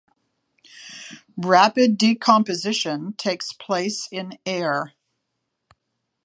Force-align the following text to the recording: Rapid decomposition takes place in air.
Rapid 1.37 1.95
decomposition 1.95 3.13
takes 3.19 3.53
place 3.53 4.07
in 4.11 4.39
air. 4.47 4.93